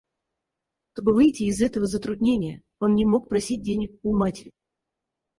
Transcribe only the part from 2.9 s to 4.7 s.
не мог просить денег у матери.